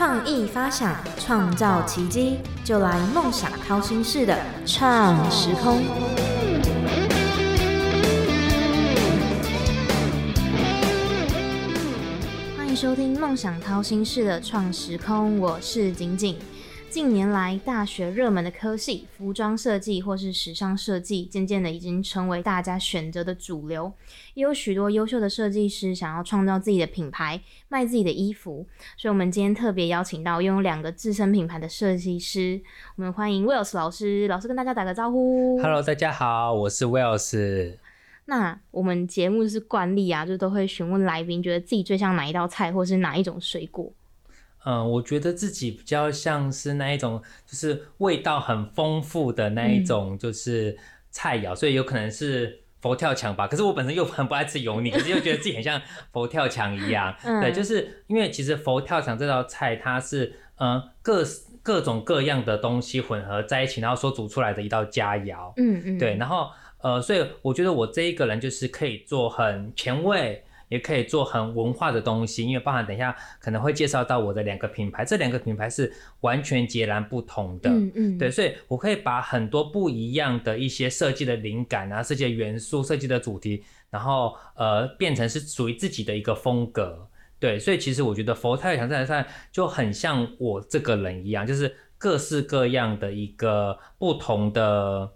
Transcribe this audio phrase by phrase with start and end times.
[0.00, 4.34] 创意发想，创造奇迹，就来梦想掏心式的
[4.64, 5.82] 创时空。
[12.56, 16.38] 欢迎收听梦想掏心式的创时空，我是景景。
[16.90, 23.92] 近年来，大学热门的科系，服装设计或是时尚设计，渐渐的已经成为大家选择的主流。
[24.34, 28.66] 也有许多优秀的设计师想要创造自己的品牌，卖自己的衣服。
[28.96, 32.60] 所以，我们今天特别邀请到拥有两个自身品牌的设计师，
[32.96, 34.26] 我们欢迎 Wells 老师。
[34.26, 35.62] 老师跟大家打个招呼。
[35.62, 37.76] Hello，大家好，我是 Wells。
[38.24, 43.92] 那我们节目是惯例啊，就都会询问来宾，觉得自己最像哪一道菜，或是哪一种水果。
[44.64, 50.76] 嗯，我觉得自己比较像是那一种，就是味道很丰富的那一种，就是
[51.10, 53.46] 菜肴，所以有可能是佛跳墙吧。
[53.46, 55.80] 可是我本身又 很不爱吃油腻，可是又觉得自己很像
[56.12, 57.14] 佛跳墙一样。
[57.24, 61.24] 嗯对，就是因为其实佛跳墙这道菜，它是呃各
[61.62, 65.52] 各种各样的东西混合在一起，然后所煮出来的一道佳肴。
[65.56, 66.48] 嗯嗯，对，然后
[66.82, 77.68] 呃，所以我觉得我这一个人就是可以做很前卫，也可以做很文化的东西，因为包含等一下可能会介绍到我的两个品牌，这两个品牌是完全截然不同的。
[77.68, 87.06] 嗯嗯，对，所以我可以把很多不一样的一些设计的灵感啊、设计的元素、设计的主题，然后呃变成是属于自己的一个风格。
[87.38, 95.10] 对，所以其实我觉得佛跳墙这道菜就很像我这个人一样，就是各式各样的一个不同的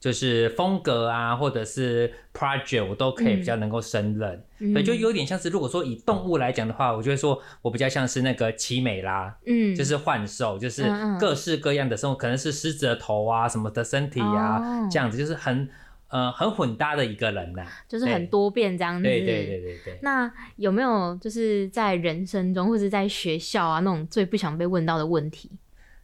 [0.00, 4.44] 就是风格啊，或者是 project，我都可以比较能够胜任。
[4.58, 4.72] 嗯。
[4.72, 10.84] 对，就有点像是如果说以动物来讲的话，我就会说我比较像是那个奇美拉，嗯，就是幻兽，就是
[11.18, 14.88] 各式各样的生物，可能是狮子的头啊，什么的身体啊，哦。
[14.90, 15.68] 这样子，就是很
[16.08, 19.02] 呃很混搭的一个人呐、就是很多变这样子。
[19.02, 19.98] 对对对对对。
[20.02, 25.50] 那有没有就是在人生中或者在学校啊那种最不想被问到的问题，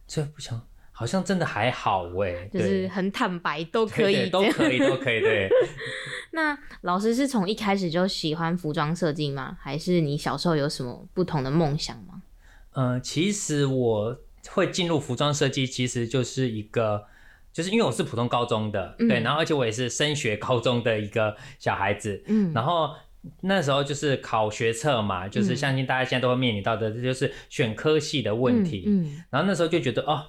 [0.05, 0.61] 最不想，
[0.97, 5.49] 好像真的还好哎，就是很坦白都可以都可以，都可以，对。
[6.31, 9.57] 那老师是从一开始就喜欢服装设计吗？
[9.59, 12.21] 还是你小时候有什么不同的梦想吗？
[12.75, 14.17] 嗯，其实我
[14.49, 17.03] 会进入服装设计，其实就是一个，
[17.51, 22.89] 就是因为我是普通高中的，嗯对，然后而且我也是升学高中的一个小孩子，嗯，然后
[23.41, 28.83] 那时候就是考学测嘛，就是嗯相信大家现在都会面临到的，这就是选科系的问题。
[28.87, 30.23] 嗯然后那时候就觉得，哦，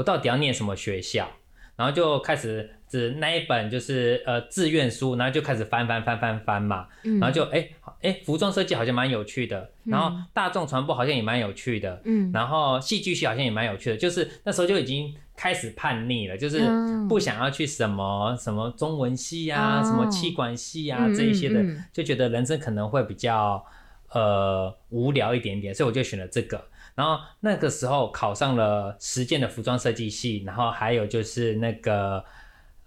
[0.00, 1.28] 我到底要念什么学校？
[1.76, 7.68] 然后就开始指那一本就是呃志愿书，然后就开始翻翻翻翻翻嘛，嗯，然后就哎
[8.02, 12.30] 哎服装设计好像蛮有趣的，然后大众传播好像也蛮有趣的，嗯。
[12.32, 17.06] 然后戏剧系好像也蛮有趣的，就是那时候就已经开始叛逆了，就是嗯。
[17.08, 19.84] 不想要去什么什么中文系啊，哦。
[19.84, 21.62] 什么气管系啊嗯这一些的
[21.92, 23.64] 就觉得人生可能会比较
[24.12, 26.62] 呃无聊一点点，所以我就选了这个。
[27.00, 32.22] 然后那个时候考上了实践的服装设计系，然后还有就是那个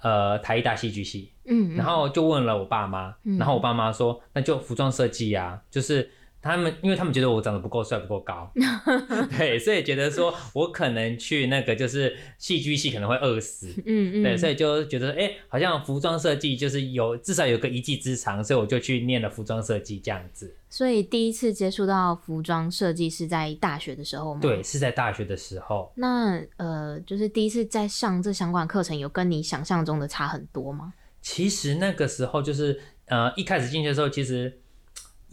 [0.03, 3.39] 呃台艺大戏剧系，嗯，然后就问了我爸妈，嗯。
[3.39, 6.07] 然后我爸妈说那就服装设计呀，就是
[6.43, 8.51] 他们因为他们觉得我长得不够帅不够高，
[9.37, 13.67] 对，所以觉得说我可能去那个就是戏剧系可能会饿死。
[13.85, 20.53] 嗯嗯，对，所以以就觉得哎、诶好像服装设计就是有至少有个一技之长，所以我就去念了服装设计这样子。
[20.69, 24.41] 所以第一次接触到服装设计是在大学的时候吗？
[24.41, 24.61] 对，。
[24.61, 25.91] 是在大学的时候。
[25.95, 30.93] 那呃，就是第一次在上这相关课程，有跟你想象中的差很多吗？
[31.21, 34.59] 其实那个时候就是呃一开始进去的时候，其实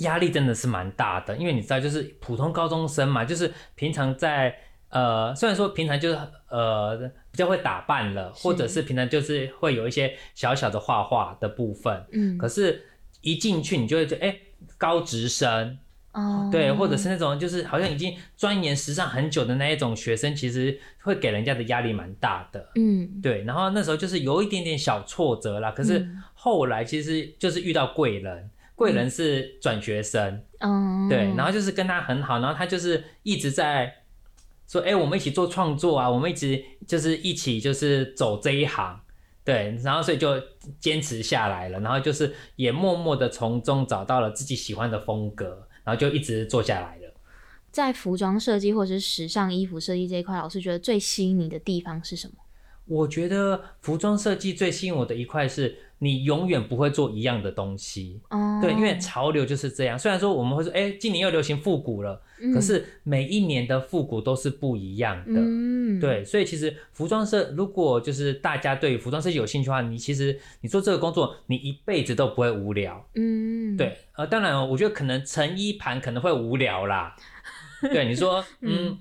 [0.01, 4.55] 压力真的是蛮大的，因为你知道，就是普通高中生嘛，就是平常在
[4.91, 6.19] 呃虽然说平常就是
[6.49, 6.97] 呃
[7.31, 12.85] 比较会打扮了，或者是平常就是会有一些小小的画画的部分，嗯，可是
[13.21, 14.37] 一进去你就会觉得哎、
[14.77, 15.79] 高职生。
[16.13, 22.69] 哦，对，或者是那种就是好像已经钻研时尚很久的那一种学生，其实会给人家的压力蛮大的。
[22.75, 28.51] 嗯对，然后那时候就是有一点点小挫折啦，可是嗯后来其实就是遇到贵人，
[28.81, 33.93] 贵人是转学生，嗯，对，然后就是跟他很好，然后他就是一直在
[34.67, 38.99] 说，哎、我们一起做创作啊，我们一直就是一起就是走这一行。
[39.45, 40.43] 对，然后所以就
[40.79, 47.15] 坚持下来了，然后就是也默默的从中找到了自己喜欢的风格，然后就一直做下来了。
[47.71, 52.35] 在服装设计或者是时尚衣服设计这一块，老师觉得最吸引你的地方是什么？
[52.87, 58.21] 我觉得服装设计最吸引我的一块是，你永远不会做一样的东西。
[58.31, 59.99] 哦，对，因为潮流就是这样。
[59.99, 65.35] 虽然说我们会说，哎、今年又流行复古了，嗯可是每一年的复古都是不一样的。
[65.37, 73.07] 嗯，对，所以其实服装设，如果就是大家对服装设计有兴趣的话，你其实你做这个工作，你一辈子都不会无聊。
[73.15, 77.15] 嗯，对，呃，当然哦，我觉得可能成衣盘可能会无聊啦。
[77.93, 78.99] 对，你说，嗯，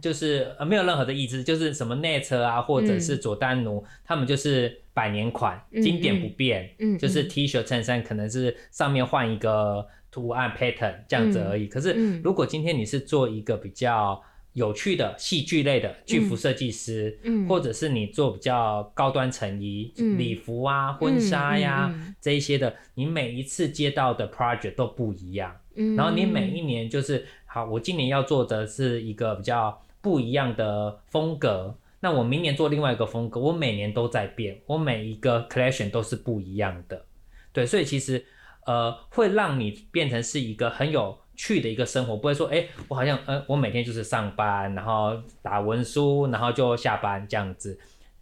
[0.00, 11.66] 就是呃没有任何的意志，就是什么内车啊，或者是佐丹奴，他们就是百年款，嗯经典不变，嗯，就是嗯 T 恤衬衫可能是上面换一个图案 pattern 这样子而已。
[11.66, 12.20] 可是嗯。
[12.22, 14.20] 如果今天你是做一个比较
[14.52, 20.18] 有趣的戏剧类的剧服设计师，嗯或者是你做比较高端成衣、嗯。
[20.18, 22.14] 礼服啊、婚纱呀、嗯。
[22.20, 25.56] 这一些的，你每一次接到的 project 都不一样。
[25.76, 25.94] 嗯。
[25.94, 37.04] 然后你每一年就是好，我今年要做的是一个比较不一样的风格，那我明年做另外一个风格，我每年都在变，我每一个 collection 都是不一样的，
[37.52, 38.24] 对，所以其实
[38.66, 47.76] 呃会让你变成是一个很有趣的一个生活，不会说哎，我好像呃我每天就是上班，然后打文书，然后就下班这样子。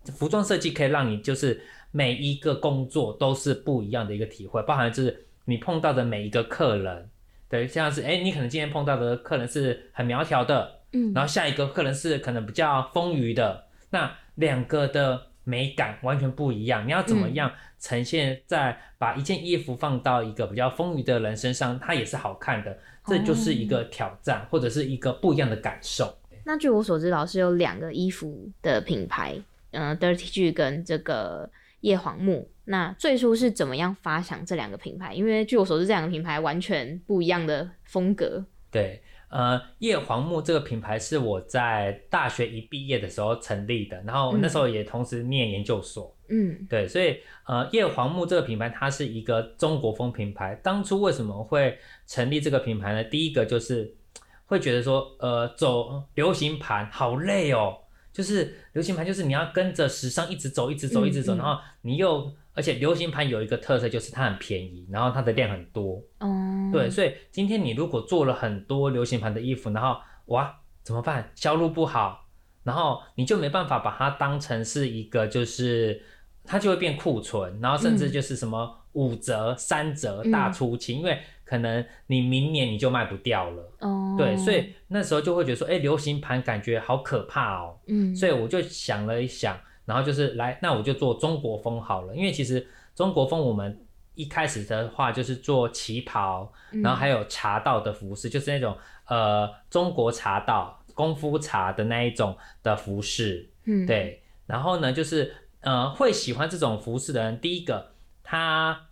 [0.06, 1.60] 服装设计可以让你就是
[1.90, 7.10] 每一个工作都是不一样的一个体会，包含就是你碰到的每一个客人。
[7.48, 16.86] 对，像是哎，你可能今天碰到的客人是很苗条的，嗯，然后下一个客人是可能比较丰腴的，那两个的美感完全不一样。
[16.86, 26.18] 你要怎么样呈现在把一件衣服放到一个比较丰腴的人身上，它也是好看的，这就是一个挑战或者是一个不一样的感受。
[26.44, 29.38] 那据我所知，老师有两个衣服的品牌，
[29.70, 32.50] 嗯、d i r t y G 跟这个叶黄木。
[32.64, 35.14] 那最初是怎么样发想这两个品牌？
[35.14, 38.44] 因为据我所知，这两个品牌完全不一样的风格。
[38.70, 46.14] 对，呃，叶黄木这个品牌是我在大学一毕业的时候成立的，然后那时候也同时念研究所。
[46.28, 47.16] 嗯对，所以
[47.46, 50.54] 呃，叶黄木这个品牌它是一个中国风品牌。
[50.62, 53.02] 当初为什么会成立这个品牌呢？
[53.04, 53.96] 第一个就是
[54.44, 57.78] 会觉得说，呃，走流行盘好累哦，
[58.18, 66.02] 就是流行盘就是你要跟着时尚一直走，一直走，一直走，嗯嗯然后你又而且流行盘有一个特色就是它很便宜，然后它的量很多。
[66.18, 71.30] 哦，对，所以今天你如果做了很多流行盘的衣服，然后哇怎么办？
[71.36, 72.26] 销路不好，
[72.64, 76.02] 然后你就没办法把它当成是一个就是
[76.48, 83.72] 它就会变库存，然后甚至就是什么五折、三折、大出清，因为可能你明年你就卖不掉了。
[83.80, 87.76] 哦，对，所以那时候就会觉得说，哎，流行盘感觉好可怕哦。
[87.86, 104.22] 嗯，所以我就想了一想，然后就是来，那我就做中国风好了，因为其实中国风我们一开始的话就是做旗袍，嗯然后还有茶道的服饰，就是那种呃中国茶道、功夫茶的那一种的服饰，嗯，对。
[104.46, 108.86] 然后呢，就是呃会喜欢这种服饰的人，第一个他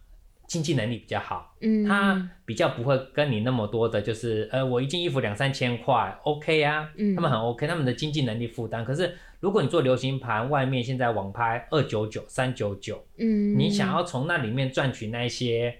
[0.47, 8.85] 经济能力比较好，嗯，他比较不会跟你那么多的，就是呃，我一件衣服两三千块，OK 啊，嗯他们很 OK，他们的经济能力负担。
[8.85, 15.77] 可是如果你做流行盘，外面现在网拍二九九、三九九，嗯，你想要从那里面赚取那一些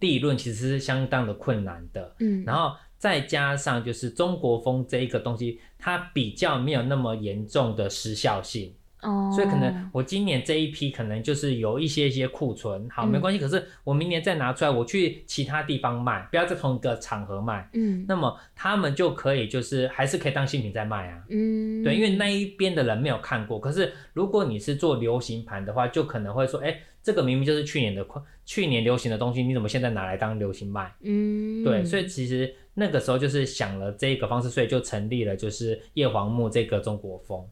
[0.00, 2.14] 利润，其实是相当的困难的。
[2.18, 8.74] 嗯，然后再加上就是中国风这一个东西，它比较没有那么严重的时效性。
[9.02, 13.38] 哦，所以可能我今年这一批可能就是有一些一些库存，好嗯没关系。
[13.38, 21.22] 可是我明年再拿出来，我去其他地方卖，不要在同一个场合卖，嗯那么他们就可以就是还是可以当新品在卖啊。
[21.28, 23.58] 嗯，对，因为那一边的人没有看过。
[23.58, 28.06] 可是如果你是做流行盘的话，就可能会说，哎，这个明明就是去年的
[28.44, 30.92] 去年流行的东西，你怎么现在拿来当流行卖？
[31.02, 37.42] 嗯，对，所以其实那个时候就是想了这个方式，所以就成立了就是叶黄木这个中国风。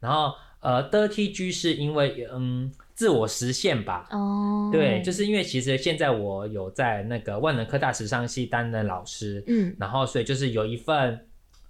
[0.00, 0.34] 然后
[0.66, 9.76] 呃，Dirty G 是因为嗯自我实现吧，哦，对，就是因为其实现在我有在那个万能科大时尚系担任老师，嗯。
[9.78, 11.16] 然后所以就是有一份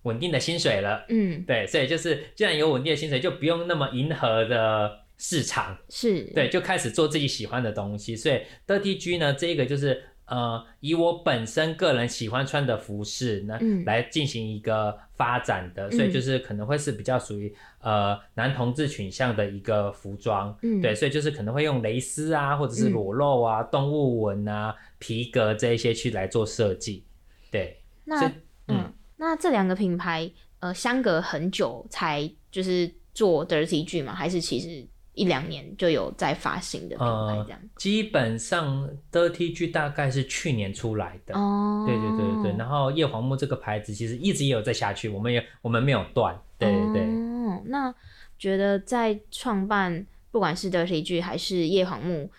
[0.04, 1.44] 稳定的薪水了，嗯。
[1.46, 8.16] 对，所以就是既然有稳定的薪水，就不用那么迎合的市场，是，对，就开始做自己喜欢的东西。
[8.16, 20.56] 所以 Dirty G 呢，这个就是呃，以我本身个人喜欢穿的服饰呢，嗯来进行一个发展的，所以就是可能会是比较属于呃男同志群向的一个服装。
[20.62, 27.04] 嗯对，所以就是可能会用蕾丝啊，或者是嗯裸露啊、动物纹啊、皮革这一些去来做设计。
[27.50, 28.32] 对，那嗯
[28.66, 30.28] 嗯，那这两个品牌
[30.58, 34.12] 呃相隔很久才就是做 Dirty G 吗？
[34.12, 34.84] 还是其实
[35.16, 37.60] 一两年就有在发行的品牌呃这样？
[37.76, 41.34] 基本上 Dirty G 大概是去年出来的。
[41.34, 47.02] 哦，对对对对，然后叶黄木这个牌子其实一直也有在下去，我们也我们没有断，对对对。
[47.02, 47.92] 哦，那
[48.38, 52.30] 觉得在创办不管是 Dirty G 还是叶黄木，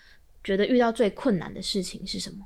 [0.44, 2.46] 觉得遇到最困难的事情是什么？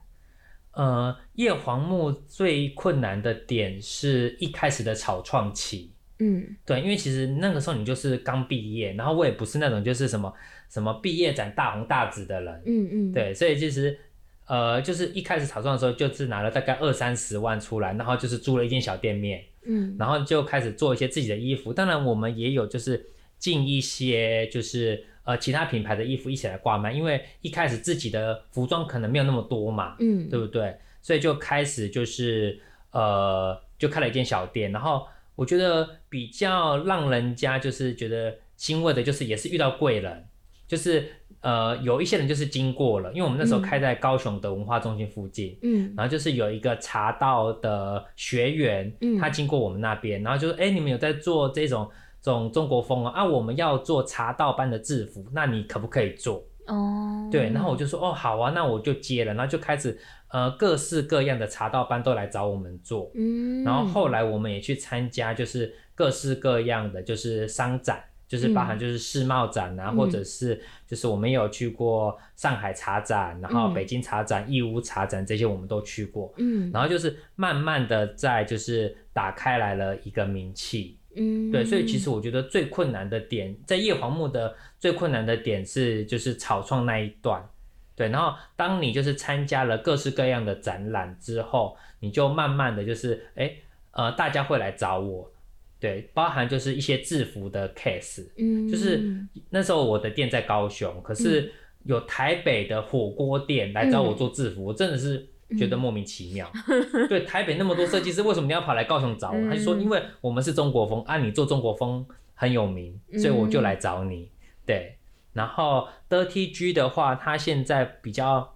[0.74, 5.92] 呃，叶黄木最困难的点是一开始的草创期，
[6.24, 10.32] 嗯对，因为其实那个时候你就是刚毕业，然后我也不是那种就是什么
[10.70, 13.98] 什么毕业展大红大紫的人，嗯嗯，，对，所以其实
[14.46, 21.74] 呃，就是一开始草创的时候，就是拿了大概二三十万出来，然后就是租了一间小店面，嗯然后就开始做一些自己的衣服。
[21.74, 23.04] 当然，我们也有就是
[23.40, 30.76] 进一些就是呃其他品牌的衣服一起来挂卖，因为一开始自己的服装可能没有那么多嘛，嗯对不对？
[31.02, 32.60] 所以就开始就是
[32.92, 35.08] 呃，就开了一间小店，然后
[35.42, 40.24] 我觉得比较让人家就是觉得欣慰的，就是也是遇到贵人，
[40.68, 41.04] 就是
[41.40, 51.90] 呃有一些人就是经过了，因为我们那时候嗯开在高雄的文化中心附近，嗯然后就是有一个茶道的学员，嗯他经过我们那边，然后就说：“哎、你们有在做这种
[52.22, 53.12] 这种中国风啊？
[53.12, 60.00] 啊，我们要做茶道班的制服，那你可不可以做？”哦，对，然后我就说：“哦，好啊，那我就接了。”然后就开始
[60.30, 68.04] 呃各式各样的茶道班都来找我们做，嗯，然后后来我们也去参加，就是各式各样的就是商展。
[68.32, 76.34] 就是包含就是世贸展啊，嗯或者是就是我们有去过上海茶展，然后嗯北京茶展、义乌茶展这些我们都去过。
[76.38, 81.52] 嗯然后就是慢慢的在就是打开来了一个名气，嗯。
[81.52, 87.48] 对，所以其实我觉得最困难的点，在叶黄木的最困难的点是就是草创那一段，
[87.96, 93.54] 对，然后当你就是参加了各式各样的展览之后，你就慢慢的就是哎
[93.92, 95.32] 呃大家会来找我，
[95.80, 98.68] 对，包含就是一些制服的 case，嗯。
[98.68, 99.02] 就是
[99.50, 101.52] 那时候我的店在高雄，可是
[101.84, 105.28] 有台北的火锅店来找我做制服，我真的是
[105.58, 106.52] 觉得莫名其妙。
[107.10, 109.38] 对，台北那么多设计师，为什么你要跑来高雄找我？
[109.38, 114.30] 嗯他就说，因为我们是中国风，啊，你做中国风很有名，所以我就来找你。
[114.66, 114.96] 对，
[115.34, 118.56] 然后 Dirty G 的话，他现在比较。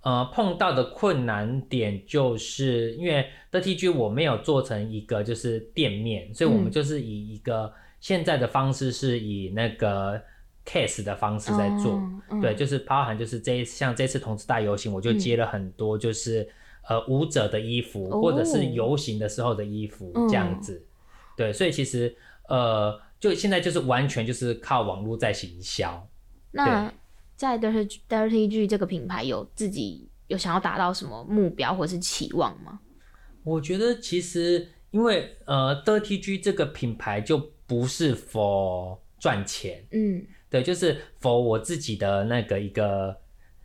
[0.00, 7.70] 呃，碰到的困难点就是因为 Dirty G 我没有做成一个就是店面，所以我们嗯就是以一个
[8.00, 10.18] 现在的方式是以那个
[10.68, 11.98] case 的方式在做，
[12.42, 16.46] 对，就是包含就是这一像这次同志大游行，我就接了很多就是、
[16.86, 20.84] 呃舞者的衣服，哦或者是游行的时候的衣服嗯这样子，
[21.36, 22.14] 对，所以其实
[22.48, 26.06] 呃就现在就是完全就是靠网络在行销，
[26.50, 26.92] 那
[27.34, 32.80] 在 Dirty Dirty G 这个品牌有自己有想要达到什么目标或是期望吗？
[33.42, 43.16] 我觉得其实因为呃 Dirty G 这个品牌就不是 for 赚钱，嗯对，就是 for 我自己的那个一个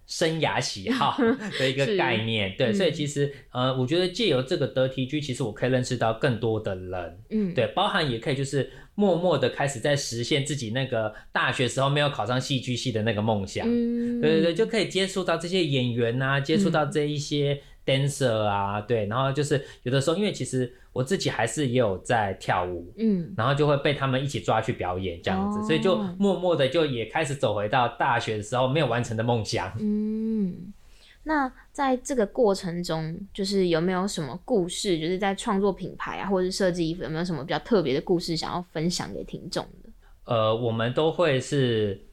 [0.06, 1.18] 生涯喜好
[1.58, 29.72] 的一个概念，对，嗯所以其实呃，我觉得借由这个 Dirty G，其实我可以认识到更多的人，嗯，对，包含也可以就是默默的开始在实现自己那个大学时候没有考上戏剧系的那个梦想，嗯，对对对，就可以接触到这些演员啊，接触到这一些 dancer 啊，对，然后就是有的时候，因为其实我自己还是也有在跳舞，嗯然后就会被他们一起抓去表演这样子，哦所以就默默的就也开始走回到大学的时候没有完成的梦想。
[29.80, 30.74] 嗯。
[31.26, 39.90] 那在这个过程中，就是有没有什么故事，就是在创作品牌啊，或者是设计衣服，有没有什么比较特别的故事想要分享给听众的？
[40.26, 42.06] 呃，我们都会是，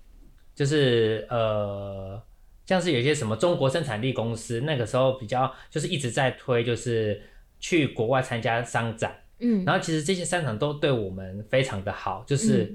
[0.55, 2.23] 就是呃，
[2.71, 7.21] 像是有些什么中国生产力公司，那个时候比较就是一直在推，就是
[7.59, 9.65] 去国外参加商展，嗯。
[9.65, 12.73] 然后其实这些商场都对我们非常的好，就是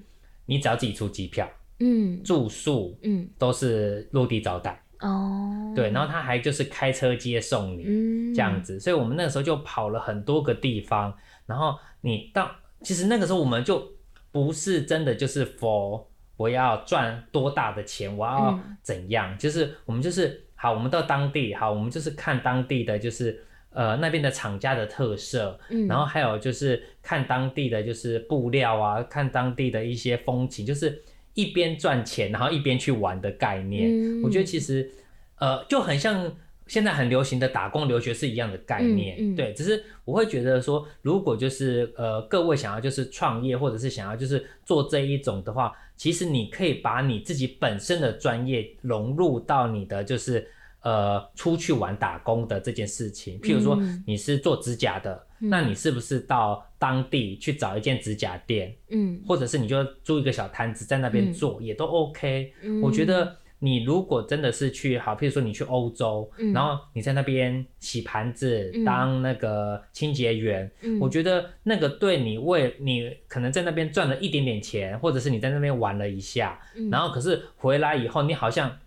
[0.47, 1.49] 你只要自己出机票、
[1.79, 2.21] 嗯。
[2.23, 3.25] 住宿嗯。
[3.39, 8.33] 都是落地招待，哦，对，然后他还就是开车接送你，嗯。
[8.33, 13.93] 这样子，所以我们那个时候就跑了很多个地方，然后你到，其实那个时候我们就
[14.29, 16.05] 不是真的就是 for
[16.37, 18.77] 我要赚多大的钱，我要嗯。
[18.81, 31.01] 怎样，就是我们就是好，我们到当地好，我们就是看当地的就是呃那边的厂家的特色，嗯，然后还有就是看当地的就是布料啊，看当地的一些风情，就是
[31.33, 33.89] 一边赚钱，然后一边去玩的概念。
[33.89, 34.21] 嗯。
[34.23, 34.91] 我觉得其实
[35.39, 36.31] 呃就很像
[36.67, 39.17] 现在很流行的打工留学是一样的概念。
[39.19, 50.47] 嗯嗯对，只是我会觉得说，如果就是呃各位想要就是创业，或者是想要就是做这一种的话，其实你可以把你自己本身的专业融入到你的就是。
[50.81, 62.53] 呃，出去玩打工的这件事情，譬如说嗯你是做指甲的，那你是不是到当地去找一间指甲店，嗯或者是你就租一个小摊子在那边做，也都 OK。
[62.61, 66.53] 嗯我觉得你如果真的是去好，譬如说你去欧洲，嗯。
[66.53, 68.83] 然后你在那边洗盘子、嗯。
[68.83, 70.99] 当那个清洁员，嗯。
[70.99, 76.89] 我觉得那个对你为你可能在那边赚了一点点钱，或者是你在那边玩了一下，嗯。
[76.89, 78.77] 然后可是回来以后你好像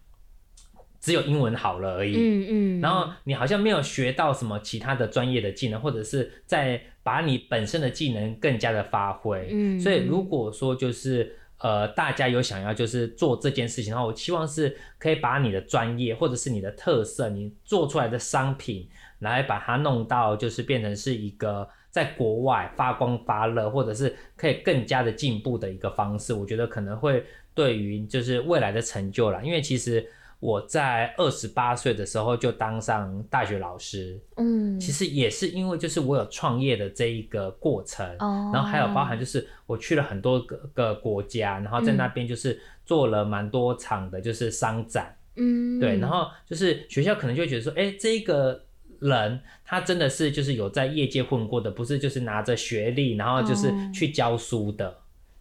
[1.01, 2.15] 只有英文好了而已。
[2.17, 9.49] 嗯嗯，然后你好像没有学到什么其他的专业的技能，或者是在把你本身的技能更加的发挥。
[9.51, 9.81] 嗯。
[9.81, 18.89] 所以如果说就是呃大家有想要就是做这件事情的话，我希望是可以把你的专业或者是你的特色，你做出来的商品
[19.21, 26.33] 来把它弄到就是变成是一个在国外发光发热，或者是可以更加的进步的一个方式。
[26.33, 27.25] 我觉得可能会
[27.55, 30.07] 对于就是未来的成就啦，因为其实。
[30.41, 48.65] 我在二十八岁的时候就当上大学老师，嗯，其实也是因为就是我有创业的这一个过程，哦，然后还有包含就是我去了很多个个国家，然后在那边就是做了蛮多场的就是商展，嗯，对，然后就是学校可能就会觉得说，哎，这个
[49.01, 54.99] 人他真的是就是有在业界混过的，不是就是拿着学历然后就是去教书的，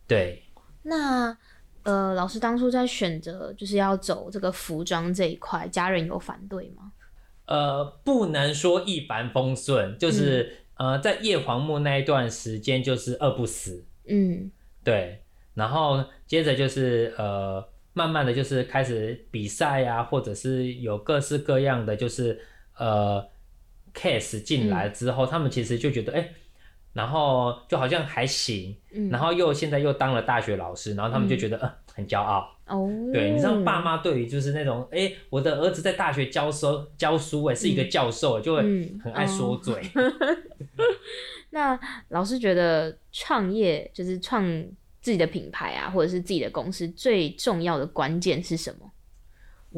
[0.07, 0.41] 对，
[0.81, 1.37] 那。
[1.87, 6.91] 呃，老师当初在选择就是要走这个服装这一块，家人有反对吗？
[7.45, 14.51] 呃，不能说一帆风顺，就是呃，在叶黄木那一段时间就是饿不死，嗯，
[14.83, 15.21] 对，
[15.53, 22.37] 然后接着就是呃，慢慢的就是开始比赛呀，或者是有各式各样的就是
[22.75, 23.25] 呃
[23.93, 26.33] case 进来之后，他们其实就觉得哎。
[26.93, 28.75] 然后就好像还行，
[29.11, 32.89] 然后又现在又当了大学老师，然后他们就觉得呃很骄傲哦。
[33.13, 38.61] 对，你知道爸妈对于就是那种哎我的儿子在大学教书教书哎是一个教授，就会
[39.03, 39.81] 很爱说嘴。
[41.51, 41.79] 那
[42.09, 44.43] 老师觉得创业就是创
[45.01, 48.91] 自己的品牌啊，或者是自己的公司最重要的关键是什么？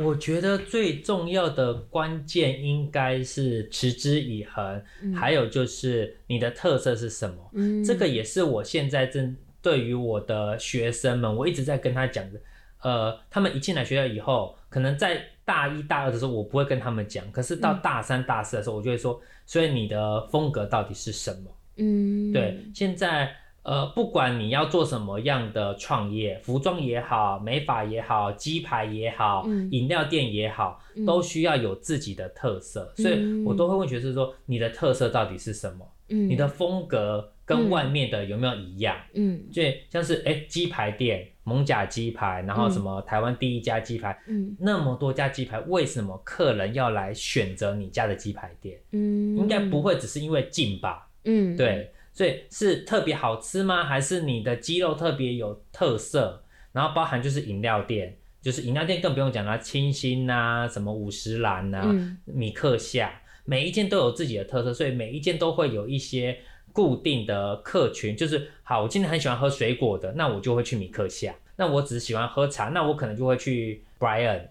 [0.06, 4.82] 我觉得最重要的关键应该是持之以恒，
[5.14, 7.36] 还有就是你的特色是什么。
[7.54, 12.40] 嗯，这个也是我现在正对于我的学生们，我一直在跟他讲的。
[12.82, 21.52] 呃，他们一进来学校以后，可能在大一、大二的时候，我不会跟他们讲，可是到大三、大四的时候，我就会说，所以你的风格到底是什么？
[21.76, 23.36] 嗯，对，现在。
[23.64, 32.92] 呃，不管你要做什么样的创业，服装也好，美发也好，鸡排也好，饮料店也好，都需要有自己的特色。
[32.96, 35.86] 所以我都会问学生说，你的特色到底是什么？
[36.08, 38.96] 嗯，你的风格跟外面的有没有一样？
[39.14, 48.80] 嗯，就像是哎，鸡排店，蒙甲鸡排，然后什么台湾第一家鸡排，嗯，那么多家鸡排，为什么客人要来选择你家的鸡排店？
[48.94, 51.08] 嗯，应该不会只是因为近吧？
[51.26, 51.92] 嗯，对。
[52.20, 53.86] 所以是特别好吃吗？
[53.86, 56.44] 还是你的鸡肉特别有特色？
[56.74, 66.38] 然后包含就是饮料店，就是饮料店更不用讲了，清新呐，什么五十岚呐，米克夏，每一件都有自己的特色，所以每一件都会有一些
[66.74, 68.14] 固定的客群。
[68.18, 74.42] 就是好，我今天很喜欢喝水果的，那我就会去米克夏；那我只喜欢喝茶，那我可能就会去 Brian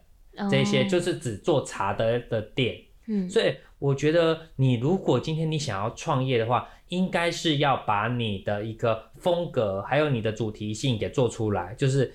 [0.51, 2.79] 这些，就是只做茶的的店。
[3.09, 12.13] 嗯，所以我觉得你如果今天你想要创业的话，应该是要把你的一个风格，还有你的主题性给做出来，就是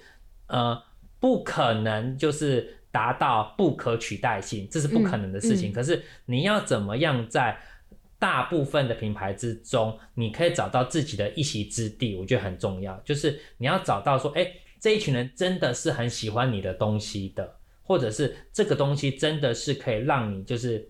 [0.48, 0.82] 呃，
[1.20, 5.72] 不可能就是达到不可取代性，这是不可能的事情。
[5.72, 7.58] 可是你要怎么样在
[8.20, 12.98] 大部分的品牌之中，你可以找到自己的一席之地，我觉得很重要。
[13.06, 14.48] 就是你要找到说，哎，
[14.80, 17.58] 这一群人真的是很喜欢你的东西的。
[17.86, 20.90] 或者是这个东西真的是可以让你就是，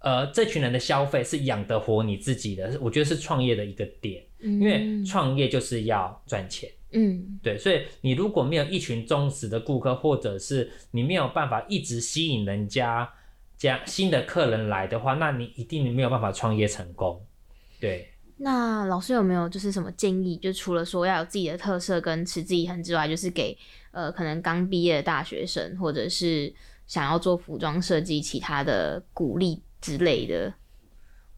[0.00, 13.10] 呃，这群人的消费是养得活你自己的，我觉得是创业的一个点，因为创业就是要赚钱，嗯，对，所以你如果没有一群忠实的顾客，或者是你没有办法一直吸引人家
[13.58, 17.22] 加新的客人来的话，那你一定没有办法创业成功，
[17.78, 18.08] 对。
[18.42, 20.34] 那老师有没有就是什么建议？
[20.38, 23.54] 就除了说要有自己的特色跟持之以恒之外，就是给
[23.90, 26.50] 呃可能刚毕业的大学生，或者是
[26.86, 30.52] 想要做服装设计其他的鼓励之类的。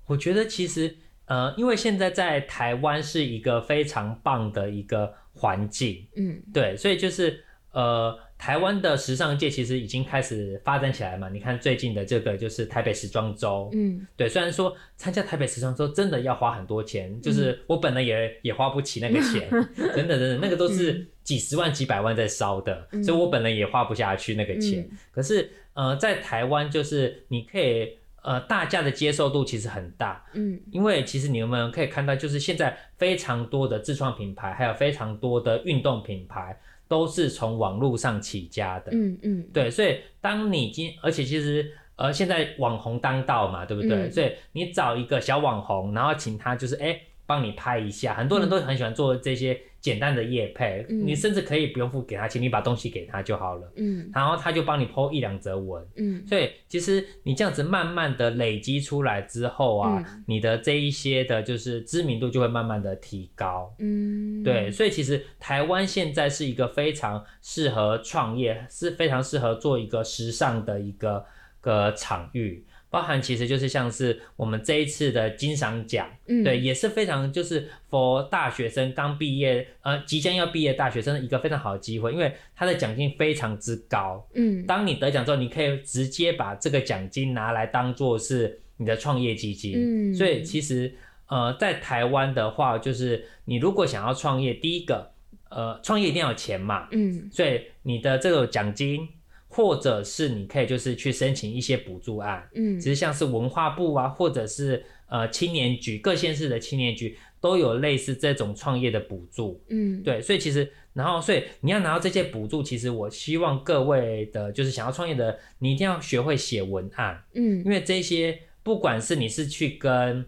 [0.06, 8.18] 我觉得其实呃，因为现在在台湾是一个非常棒的一个环境，嗯，对，所以就是呃。
[8.42, 11.28] 台湾的时尚界其实已经开始发展起来嘛？
[11.28, 14.28] 你看最近的这个就是台北时装周，嗯，对。
[14.28, 19.48] 虽然说参加台北时装周真的要花很多钱，就是我本人也也花不起那个钱，
[19.94, 24.90] 真的真的那个都是几十万几百万在烧的，所以我本人也花不下去那个钱。
[25.12, 36.58] 可是呃，在台湾就是你可以呃大家的接受度其实很大，嗯，因为其实你们可以看到，就是现在非常多的自创品牌，还有非常多的运动品牌。
[36.88, 44.10] 都是从网络上起家的，嗯嗯，对，所以当你今，而且其实，呃，现在网红当道嘛，对不对？
[44.10, 51.06] 所以你找一个小网红，然后请他就是，哎，帮你拍一下，很多人都很喜欢做这些简单的业配，嗯。
[51.06, 54.10] 你甚至可以不用付给他钱，你把东西给他就好了，嗯。
[54.14, 55.86] 然后他就帮你 PO 一两则文。
[55.96, 56.26] 嗯。
[56.26, 60.24] 所以其实你这样子慢慢的累积出来之后啊，嗯。
[60.26, 63.74] 你的这一些的就是知名度就会慢慢的提高。
[63.80, 71.24] 嗯，对，所以其实台湾现在是一个非常适合创业，是非常适合做一个时尚的一个
[71.60, 76.44] 个场域，包含其实就是像是我们这一次的金赏奖，嗯。
[76.44, 84.28] 对，也是非常就是 for 大学生刚毕业，呃，即将要毕业大学生的一个非常好的机会，因为他的奖金非常之高。
[84.34, 84.66] 嗯。
[84.66, 89.72] 当你得奖之后，你可以直接把这个奖金拿来当做是你的创业基金。
[89.74, 90.14] 嗯。
[90.14, 90.94] 所以其实
[91.28, 95.10] 呃，在台湾的话，就是你如果想要创业，第一个
[95.48, 97.30] 呃，创业一定要有钱嘛，嗯。
[97.32, 99.08] 所以你的这个奖金，
[99.54, 102.80] 或者是你可以就是去申请一些补助案，嗯。
[102.80, 109.62] 其实像是文化部啊，或者是呃青年局各县市的青年局都有类似这种创业的补助。
[109.68, 110.02] 嗯。
[110.02, 117.62] 对，所以其实，然后所以你要拿到这些补助，其实我希望各位的，就是想要创业的，你一定要学会写文案，嗯。
[117.62, 120.24] 因为这些不管是你是去跟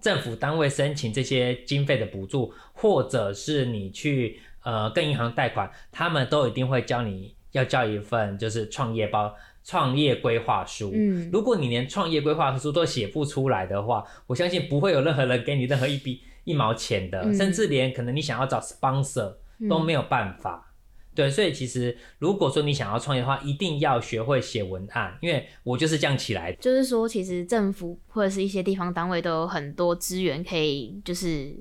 [0.00, 10.92] 政府单位申请这些经费的补助，或者是你去呃跟银行贷款，他们都一定会教你要交一份就是创业包、创业规划书。
[10.94, 19.34] 嗯如果你连创业规划书都写不出来的话，我相信不会有任何人给你任何一笔一毛钱的，嗯甚至连可能你想要找 sponsor
[19.68, 20.70] 都没有办法。
[21.14, 26.58] 对，所以其实如果说你想要创业的话，一定要学会写文案，因为我就是这样起来的。
[26.60, 31.56] 就是说，其实政府或者是一些地方单位都有很多资源可以就是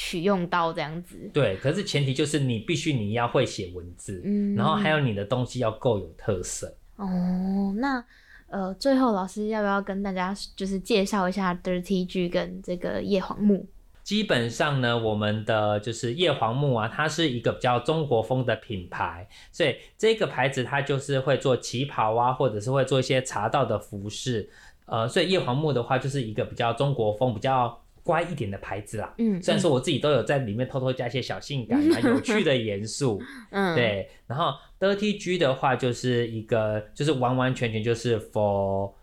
[0.00, 1.28] 取用到这样子。
[1.34, 6.72] 对，可是前提就是你必须你要会写文字，嗯，然后还有你的东西要够有特色。
[6.94, 8.04] 哦，那
[8.46, 13.66] 呃，最后老师要不要跟大家就是介绍一下 Dirty G 跟这个叶黄木？
[14.04, 24.48] 基本上呢，我们的就是叶黄木啊，它是一个比较中国风的品牌，所以这个牌子它就是会做旗袍啊，或者是会做一些茶道的服饰，
[24.86, 29.14] 呃，所以叶黄木的话就是一个比较中国风、比较乖一点的牌子啦。
[29.18, 33.20] 嗯，虽然说我自己都有在里面偷偷加一些小性感啊、 有趣的元素，
[33.52, 34.08] 嗯，，对。
[34.26, 38.94] 然后 Dirty G 的话就是一个就是完完全全就是 for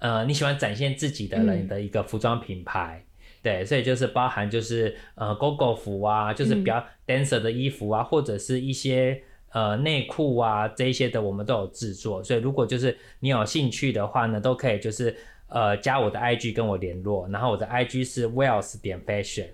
[0.00, 3.04] 呃你喜欢展现自己的人嗯的一个服装品牌。
[3.40, 12.22] 对，所以就是包含就是呃 GoGo 服啊，就是比较 dancer 的衣服啊，或者是一些呃内裤啊这一些的，我们都有制作。
[12.24, 15.16] 所以如果就是你有兴趣的话呢，都可以就是
[15.50, 19.48] 呃加我的 IG 跟我联络，然后我的 IG 是 wells 点 fashion。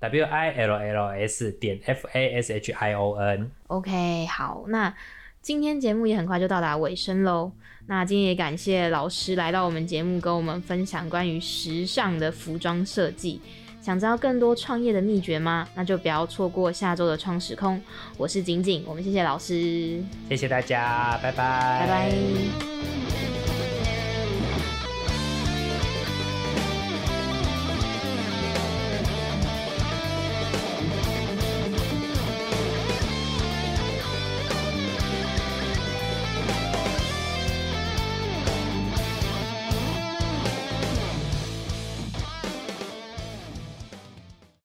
[0.00, 3.50] W I L L S 点 F A S H I O N。
[3.66, 4.94] OK，好，那
[5.42, 7.52] 今天节目也很快就到达尾声喽。
[7.86, 13.42] 那今天也感谢老师来到我们节目，跟我们分享关于时尚的服装设计。
[13.82, 15.68] 想知道更多创业的秘诀吗？
[15.74, 17.80] 那就不要错过下周的创时空。
[18.16, 23.29] 我是景景，我们谢谢老师，谢谢大家，拜拜，拜拜。